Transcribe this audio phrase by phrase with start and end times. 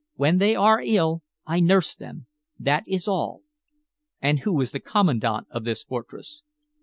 [0.15, 2.25] When they are ill I nurse them;
[2.57, 3.43] that is all."
[4.19, 6.41] "And who is the commandant of this fortress?"